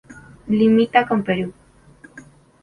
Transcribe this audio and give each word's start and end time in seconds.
Limita 0.47 1.05
con 1.07 1.23
Perú. 1.23 1.53